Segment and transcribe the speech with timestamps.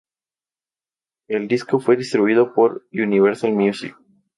[1.27, 3.95] El disco fue distribuido por Universal Music.